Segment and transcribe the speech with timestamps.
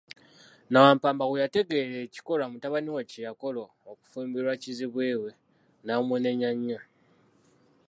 [0.67, 3.61] Nnawampamba bwe yategeera ekikolwa mutabani we kye yakola
[3.91, 5.31] okufumbirwa kizibwe we,
[5.85, 6.79] n'amunenya nnyo.